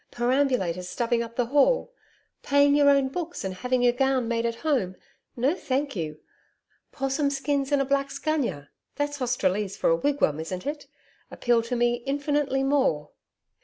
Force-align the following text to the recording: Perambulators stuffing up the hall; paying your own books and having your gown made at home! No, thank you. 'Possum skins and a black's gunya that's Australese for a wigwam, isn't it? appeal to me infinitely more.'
Perambulators 0.09 0.89
stuffing 0.89 1.21
up 1.21 1.35
the 1.35 1.45
hall; 1.45 1.93
paying 2.41 2.73
your 2.75 2.89
own 2.89 3.07
books 3.09 3.43
and 3.43 3.53
having 3.53 3.83
your 3.83 3.93
gown 3.93 4.27
made 4.27 4.47
at 4.47 4.55
home! 4.65 4.95
No, 5.35 5.53
thank 5.53 5.95
you. 5.95 6.19
'Possum 6.91 7.29
skins 7.29 7.71
and 7.71 7.79
a 7.83 7.85
black's 7.85 8.17
gunya 8.17 8.69
that's 8.95 9.19
Australese 9.21 9.77
for 9.77 9.91
a 9.91 9.95
wigwam, 9.95 10.39
isn't 10.39 10.65
it? 10.65 10.87
appeal 11.29 11.61
to 11.61 11.75
me 11.75 12.01
infinitely 12.07 12.63
more.' 12.63 13.11